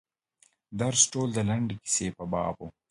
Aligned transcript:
درس 0.79 1.01
ټول 1.13 1.29
د 1.33 1.39
لنډې 1.49 1.75
کیسې 1.83 2.07
په 2.17 2.23
باب 2.31 2.55
و. 2.59 2.67